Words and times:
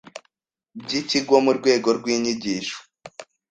by 0.83 0.91
Ikigo 0.99 1.35
mu 1.45 1.51
rwego 1.57 1.89
rw 1.97 2.05
inyigisho 2.15 2.77